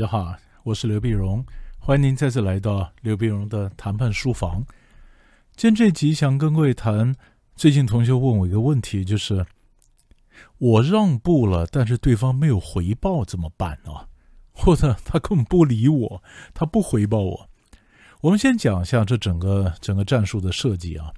[0.00, 1.44] 大家好，我是刘碧荣，
[1.78, 4.64] 欢迎您再次来到刘碧荣的谈判书房。
[5.56, 7.14] 今天这集想跟各位谈，
[7.54, 9.44] 最近同学问我一个问题，就是
[10.56, 13.92] 我让步了，但是对方没有回报怎么办呢？
[14.52, 16.22] 或者他根本不理我，
[16.54, 17.50] 他不回报我。
[18.22, 21.12] 我们先讲一下这整个整个战术的设计啊。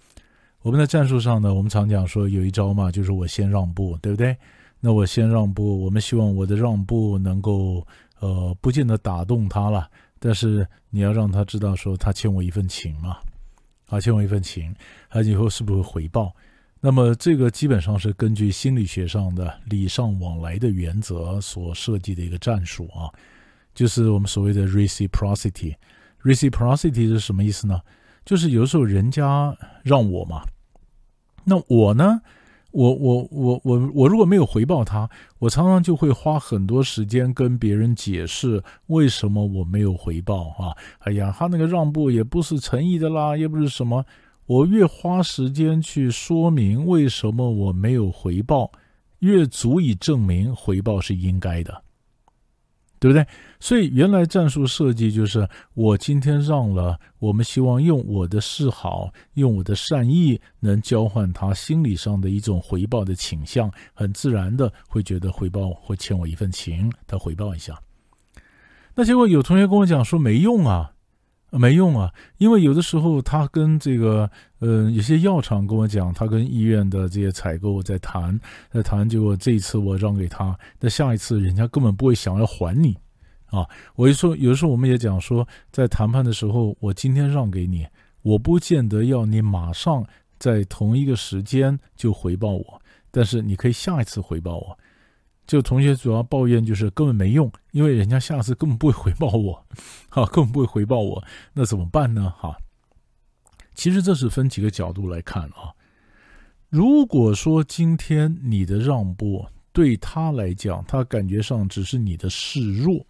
[0.62, 4.36] 我们在战术上呢，我们常讲说有一招嘛，就是我先让步，对不对？
[4.82, 7.86] 那我先让步，我们希望我的让步能够。
[8.20, 13.16] 呃，不见得打动他了，但是你要让他知道说他欠我一份情嘛，
[13.88, 14.72] 啊，欠我一份情，
[15.10, 16.32] 他以后是不是会回报？
[16.80, 23.10] 那么这个基本上是根据心理学上的礼尚往来的原则所设计的一个战术啊，
[23.74, 25.74] 就是我们所谓的 reciprocity。
[26.22, 27.80] reciprocity 是什么意思呢？
[28.24, 29.52] 就是有时候人家
[29.82, 30.44] 让我嘛，
[31.42, 32.20] 那我呢？
[32.72, 40.74] 我我我我我如果没有回报他，我常常就会花很多时间跟别人解释为什么我没有回报啊！
[41.00, 44.04] 哎呀，他那个让步也不是诚意的啦，也不是什么。
[44.46, 48.72] 我越花时间去说明为什么我没有回报，
[49.20, 51.82] 越足以证明回报是应该的。
[53.02, 53.26] 对不对？
[53.58, 67.76] 所以原来战术设计就是我今天让了，我们希望用我的示好，用我的善意，能交换他心理上的一种回报的倾向，很自然的会觉得回报会欠我一份情，他回报一下。
[68.94, 70.91] 那结果有同学跟我讲说没用啊，
[71.58, 78.38] 没用啊，因为有的时候他跟这个呃有些药厂跟我讲，他跟医院的这些采购在谈，
[78.70, 82.96] 在谈，结果这一次我让给他，那下一次人家根本不会想要还你。
[83.46, 87.86] 啊，我一说，有的时候我们也讲说，在谈判的时候，我今天让给你，
[88.22, 90.02] 我不见得要你马上
[90.38, 92.80] 在同一个时间就回报我，
[93.10, 94.78] 但是你可以下一次回报我。
[95.52, 99.62] 就同学主要抱怨就是根本没用，因为人家下次根本不会回报我，
[100.08, 102.32] 哈， 根本不会回报我，那怎么办呢？
[102.38, 102.56] 哈，
[103.74, 105.68] 其实这是分几个角度来看啊。
[106.70, 113.04] 如果说今天你的让步对他来讲，他感觉上只是你的示弱。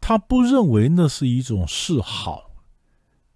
[0.00, 2.48] 他不认为那是一种示好，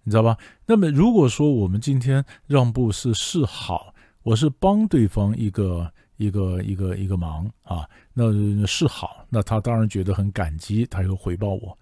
[0.03, 0.37] 你知道吧？
[0.65, 3.93] 那么如果说我们今天让步是示好，
[4.23, 11.77] 我是帮对方一个一个一个一个忙啊，那示好，那他当然觉得很感激，他又回报我。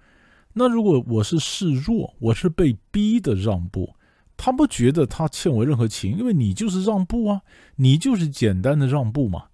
[0.53, 3.95] 那如果我是示弱，我是被逼的让步，
[4.35, 7.41] 他不觉得他欠我任何情，因为你就是让步啊，
[7.75, 9.45] 你就是简单的让步嘛。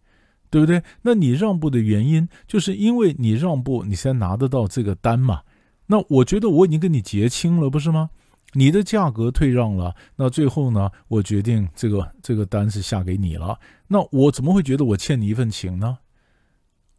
[0.49, 0.81] 对不对？
[1.01, 5.41] 那你让步的原因，就是因为你让步，你才拿得到这个单嘛。
[5.87, 8.11] 那我觉得我已经跟你结清了，不是吗？
[8.57, 13.59] 你的价格退让了，那最后呢，我决定这个这个单是下给你了。
[13.87, 15.99] 那我怎么会觉得我欠你一份情呢？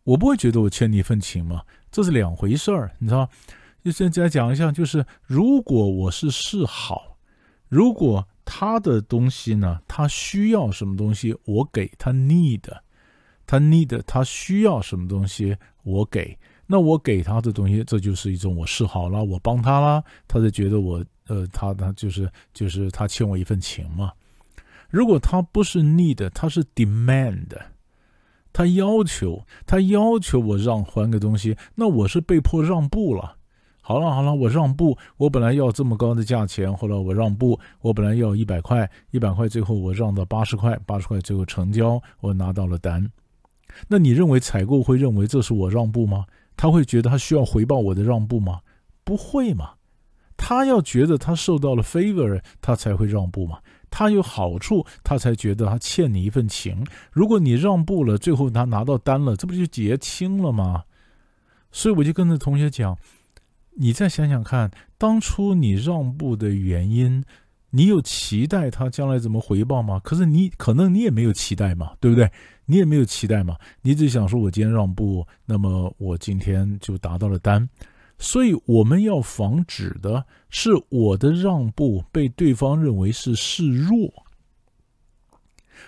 [0.04, 3.28] 我不会觉得我欠你一份情嘛，这是两回事儿，你知道吗？
[3.84, 7.19] 就现在讲一下，就是如果我是示好，
[7.69, 12.62] 如果他的东西呢，他需要什么东西，我给他 need。
[13.46, 24.12] 他 need 他需要什么东西，我给，那我给他的东西，这就是一种我示好了，我帮他了，他就觉得我，呃，他他就是就是他欠我一份情嘛。
[24.90, 27.56] 如果他不是 need，他是 demand，
[28.52, 33.36] 他要求他要求我让还个东西，那我是被迫让步了。
[33.80, 43.10] 好了好了，我让步，我本来要这么高的价钱，后来我让步，我本来要一百块，一百块最后我让到八十块，八十块最后成交，我拿到了单。
[43.86, 46.26] 那你认为采购会认为这是我让步吗？
[46.54, 48.60] 他会觉得他需要回报我的让步吗？
[49.04, 49.70] 不会嘛，
[50.48, 53.59] 他要觉得他受到了 favor，他才会让步嘛。
[53.91, 56.86] 他有好处，他才觉得他欠你一份情。
[57.12, 60.84] 如果你让步了，最后他拿到单了，这不就结清了吗？
[61.70, 62.96] 所以我就跟着同学讲，
[63.75, 67.22] 你再想想看，当初你让步的原因。
[67.69, 70.00] 你有期待他将来怎么回报吗？
[70.02, 72.32] 可是你可能你也没有期待嘛，对不对？
[72.64, 77.69] 你也没有期待嘛，你只想说我今天让步，那么我今天就达到了单。
[78.19, 84.12] 所以我们要防止的是我的让步被对方认为是示弱，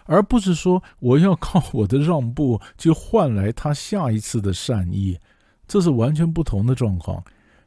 [0.04, 5.18] 而不是说我要靠我的让步去换来他下一次的善意，
[5.66, 7.22] 这是完全不同的状况。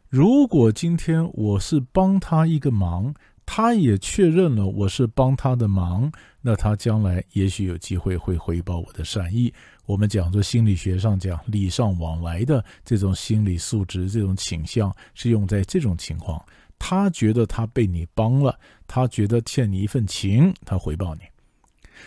[0.09, 3.13] 如果今天我是帮他一个忙。
[3.45, 6.11] 他也确认了我是帮他的忙，
[6.41, 9.53] 那他将来也许有机会会回报我的善意。
[9.85, 16.43] 我们讲说心理学上讲礼尚往来的这种心理素质、这种倾向是用在这种情况。
[16.79, 18.57] 他觉得他被你帮了，
[18.87, 21.21] 他觉得欠你一份情，他回报你。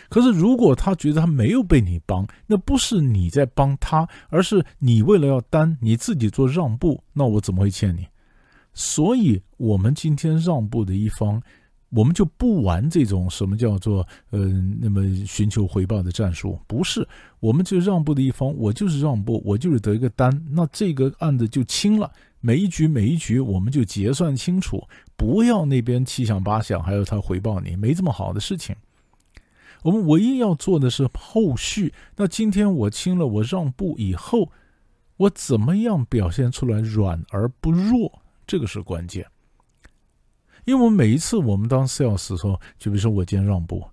[0.09, 8.07] 可是如果他觉得他没有被你帮，那不是你在帮他，而是你为了要担你自己做让步，那我怎么会欠你？
[8.77, 11.41] 所以，我们今天让步的一方。
[11.91, 14.39] 我们就不玩这种什么叫做呃
[14.81, 17.07] 那么寻求回报的战术，不是，
[17.39, 24.85] 我们就让步的一方，我就是让步，我就是得一个单，那这个案子就清了，每一局每一局我们就结算清楚，
[25.15, 28.75] 不要那边七想八想，还要他回报你，没这么好的事情。
[29.81, 31.93] 我们唯一要做的是后续。
[32.17, 34.51] 那今天我清了，我让步以后，
[35.15, 39.23] 我怎么样表现出来软而不弱，这个是关键。
[40.65, 43.83] 因为我们每一次我们当 sales 的时候，就比如说我今天让步，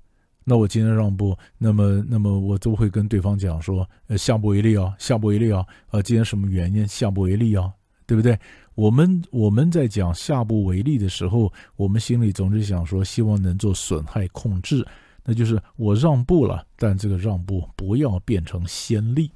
[0.42, 7.70] 那我今天让步，那么那么我都会跟对方讲说，呃，下不为例啊，下不为例啊，呃，今天什么原因下不为例啊，
[8.06, 8.38] 对不对？
[8.74, 14.84] 我们我们在讲下不为例的时候，我们心里总是想说，希望能做损害控制，
[15.24, 19.30] 那就是我让步了，但这个让步不要变成先例。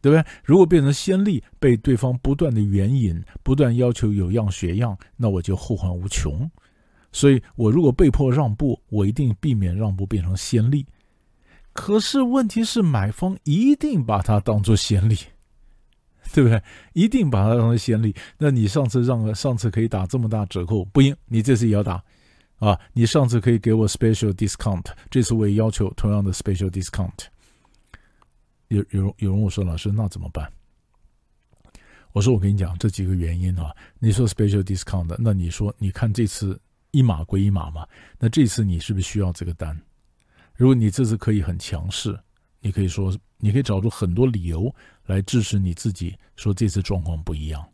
[0.00, 0.24] 对不对？
[0.44, 6.50] 如果变成先例，被对方不断的援引，不断要求有样学样，那我就后患无穷。
[7.12, 10.86] 所以，我如果被迫让步，我一定避免让步变成先例。
[11.72, 15.16] 可是问题是，买方一定把它当做先例，
[16.32, 16.62] 对不对？
[16.92, 18.14] 一定把它当做先例。
[18.38, 22.02] 那你上次让了，上次可以打这么大折扣，不应，你这次也要打
[22.58, 22.78] 啊！
[22.92, 27.26] 你上次可以给我 special discount，这次我也要求同样的 special discount。
[28.70, 30.50] 有有有人我说老师那怎么办？
[32.12, 33.74] 我说我跟你讲这几个原因啊。
[33.98, 36.60] 你说 special discount，那你说你看这次
[36.92, 37.86] 一码归一码嘛？
[38.18, 39.76] 那这次你是不是需要这个单？
[40.54, 42.18] 如果你这次可以很强势，
[42.60, 44.72] 你可以说你可以找出很多理由
[45.06, 47.68] 来支持你自己，说这次状况不一样。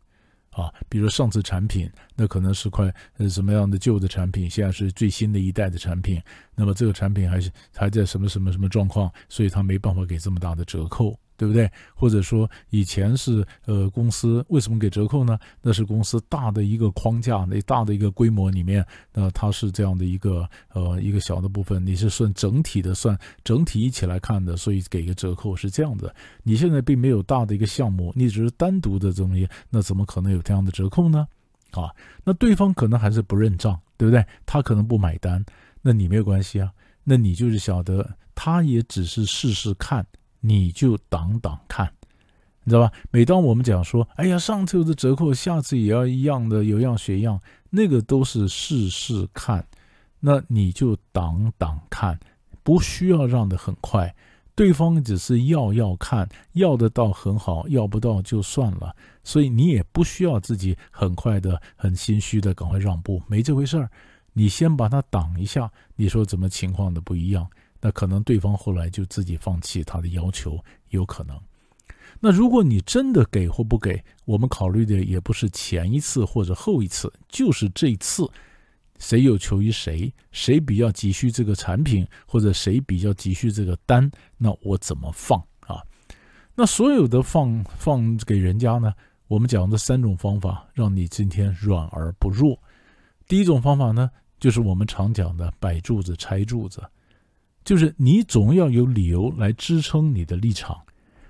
[0.56, 6.18] 啊，比如上次产品，那可能是块呃什么样的旧的产品，现在是最新的一代的产品，
[6.54, 11.14] 那么这个产品还是还在什么什么什么状况，所以它没办法给这么大的折扣。
[11.36, 11.70] 对不对？
[11.94, 15.38] 或者说以前是呃公司为什么给折扣呢？
[15.62, 26.14] 那是公司大的一个框架，那大的一个规模里面，那它是这样的一个呃一个小的部分，你是算整体的，算整体一起来看的，所以给个折扣是这样的。
[26.42, 31.26] 你现在并没有大的一个项目，你只是单独的这么一，那怎么可能有这样的折扣呢？
[31.72, 31.90] 啊，
[32.24, 34.24] 那对方可能还是不认账，对不对？
[34.46, 35.44] 他可能不买单，
[35.82, 36.72] 那你没有关系啊，
[37.04, 40.06] 那你就是晓得，他也只是试试看。
[40.46, 41.92] 你就挡挡看，
[42.62, 42.92] 你知道吧？
[43.10, 49.66] 每当我们讲说，哎呀，上次有的折扣，下次也要一样的，有样学样，那个都是试试看。
[50.20, 52.18] 那你就挡挡看，
[52.62, 54.14] 不需要让的很快。
[54.54, 58.94] 对方只是要要看，要得到很好，要不到就算了。
[59.24, 63.90] 所以你也不需要自己很快的、很心虚的赶快让步，没这回事儿。
[64.32, 67.46] 你先把它挡一下，你说怎么情况的不一样？
[67.86, 71.40] 那可能对方后来就自己放弃他的要求，有可能。
[72.18, 78.28] 那如果你真的给或不给，我们考虑的也不是前一次或者后一次，就是这次，
[78.98, 85.80] 谁有求于谁，谁比较急需这个产品，或者谁比较急需这个单，那我怎么放啊？
[86.56, 88.92] 那所有的放放给人家呢？
[89.28, 92.60] 我们讲的三种方法，让你今天软而不弱。
[93.28, 94.10] 第一种方法呢，
[94.40, 96.82] 就是我们常讲的摆柱子拆柱子。
[97.66, 100.80] 就是你总要有理由来支撑你的立场，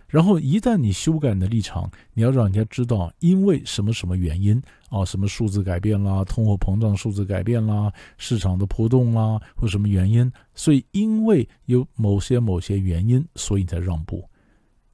[0.07, 14.23] 然后一旦你修改你的立场，你要让人家知道因为什么什么原因啊，什么数字改变啦，通货膨胀数字改变啦，市场的波动啦，或什么原因，所以因为有某些某些原因，所以你才让步。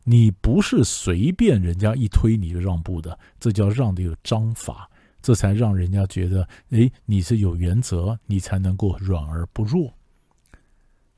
[0.04, 4.88] 你不是随便人家一推你就让步的，这叫让的有章法，
[5.20, 9.92] 这才让人家觉得，哎，你是有原则，你才能够软而不弱。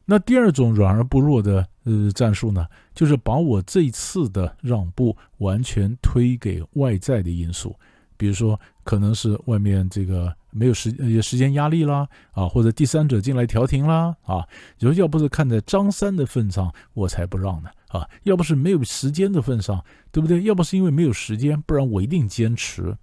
[0.04, 7.74] 那第二种软而不弱的呃战术呢，就是把我这一次的让步完全推给外在的因素，
[8.16, 14.46] 比如说可能是外面这个没有时时间压力啦，啊，或者第三者进来调停啦，啊，
[14.78, 19.82] 你说要不是看在张三的份上，我才不让呢，啊，要不是没有时间的份上，
[20.12, 20.42] 对不对？
[20.42, 22.94] 要不是因为没有时间，不然我一定坚持。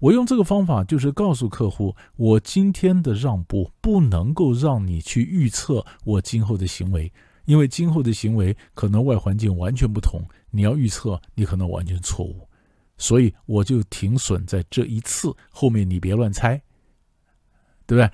[0.00, 7.12] 我用这个方法，就是告诉客户，我今天的让步不能够让你去预测我今后的行为，
[7.46, 12.48] 因为今后的行为可能外环境完全不同，你要预测，你可能完全错误，
[12.96, 16.62] 所以我就停损在这一次，后面你别乱猜，
[17.84, 18.10] 对不对？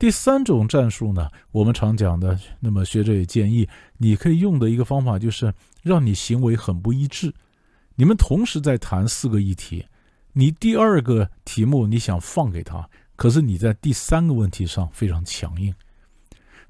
[0.00, 3.68] 第三种战术呢，我们常讲的，那么学者也建议，
[3.98, 7.32] 你可以用的一个方法就是让你行为很不一致，
[7.94, 9.84] 你们同时在谈四个议题。
[10.32, 15.74] 你第二个题目你想放给他，可是你在第三个问题上非常强硬。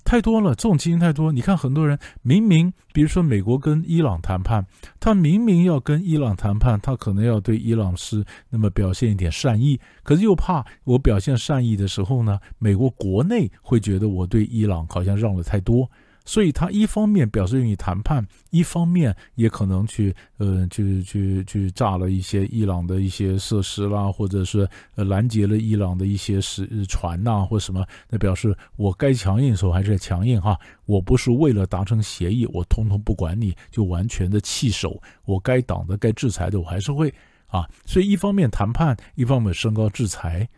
[0.02, 1.30] 太多了，这种情形太多。
[1.30, 4.64] 你看，很多人明明，比如说美国跟伊朗谈判，
[4.98, 15.88] 他明明要跟伊朗谈判，他可能要对伊朗是那么表现一点善意，可是又怕我表现善意的时候呢，美国国内会觉得我对伊朗好像让的太多。
[16.24, 37.12] 所以他一方面表示愿意谈判，一方面也可能去呃去去去炸了一些伊朗的一些设施啦，或者是呃拦截了伊朗的一些是船呐，或什么，那表示我该强硬的时候还是强硬哈，我不是为了达成协议，我通通不管你就完全的弃守，我该挡的该制裁的我还是会
[37.46, 40.48] 啊，所以一方面谈判，一方面升高制裁。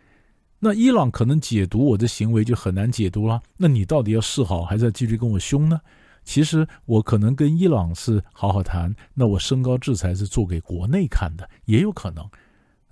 [0.64, 3.42] 那伊朗可能解读我的行为就很难解读了。
[3.56, 5.80] 那你到底要示好，还是要继续跟我凶呢？
[6.22, 12.24] 其实我可能跟伊朗是好好谈，那我升高制裁是做给国内看的，也有可能，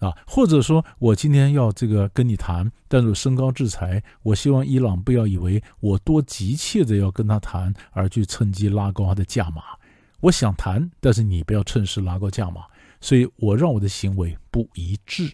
[0.00, 9.62] 啊，或者说我今天要这个跟你谈，但是升高制裁，我希望伊朗不要以为我多急切的要跟他谈，而去趁机拉高他的价码。
[10.18, 12.62] 我想谈，但是你不要趁势拉高价码，
[13.00, 15.32] 所以我让我的行为不一致。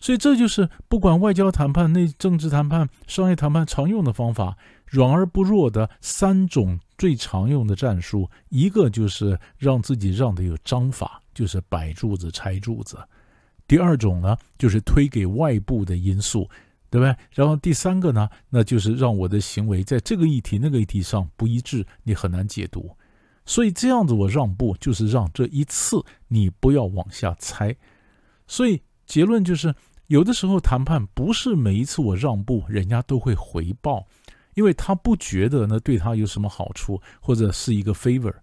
[0.00, 8.30] 所以这就是不管外交谈判、内政治谈判、商业谈判常用的方法，软而不弱的三种最常用的战术。
[8.48, 12.96] 一个就是让自己让的有章法，就是摆柱子、拆柱子；
[13.66, 16.48] 第二种呢，就是推给外部的因素，
[16.90, 17.16] 对不对？
[17.32, 22.88] 然后第三个呢，那就是让我的行为在这个议题、那个议题上不一致，你很难解读。
[23.44, 25.96] 所以这样子我让步，就是让这一次
[26.28, 27.74] 你不要往下猜。
[28.46, 29.74] 所以结论就是。
[30.08, 34.06] 有的时候谈判不是每一次我让步，人家都会回报，
[34.54, 38.34] 因为他不觉得呢对他有什么好处，或者是一个 favor。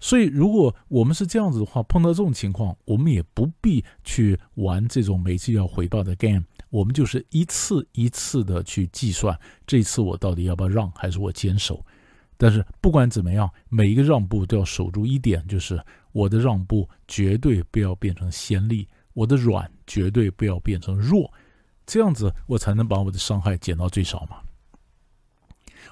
[0.00, 6.42] 所以如果我们是这样子的话，碰到这种情况，我们也不必去玩这种每次要回报的 game。
[6.70, 11.84] 我们就是一次一次的去计算，这次我到底要不要让，还是我坚守。
[12.38, 15.78] 但是不管怎么样，每一个让步都要守住一点，就是
[16.12, 18.88] 我的让步绝对不要变成先例。
[19.14, 21.32] 我的软绝对不要变成弱，
[21.86, 24.38] 这样子我才能把我的伤害减到最少嘛。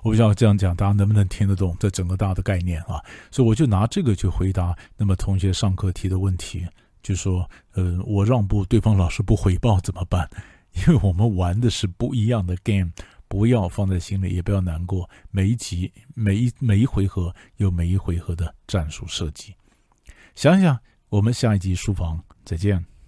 [0.02, 3.04] 我不知道这样讲大家能不能听得懂这整个大的概念啊？
[3.30, 6.66] 所以我就拿这个去回答那么同学上课提的问题，
[7.02, 10.26] 就说，呃，我让步，对方老师不回报怎么办？
[10.86, 12.90] 因为我们玩的是不一样的 game，
[13.28, 15.10] 不要放在心里，也不要难过。
[15.30, 19.54] 每一集、每一每一回合有每一回合的战术设计，
[20.34, 22.22] 想想我们下一集书房。
[22.44, 22.99] 再见。